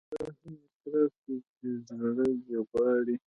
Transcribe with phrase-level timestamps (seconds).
[0.11, 1.67] دا هم اسراف دی چې
[1.99, 3.15] زړه دې غواړي.